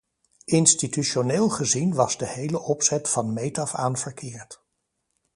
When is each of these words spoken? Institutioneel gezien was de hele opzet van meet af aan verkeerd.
Institutioneel 0.47 1.49
gezien 1.49 1.93
was 1.93 2.17
de 2.17 2.27
hele 2.27 2.59
opzet 2.59 3.09
van 3.09 3.33
meet 3.33 3.57
af 3.57 3.75
aan 3.75 3.97
verkeerd. 3.97 4.61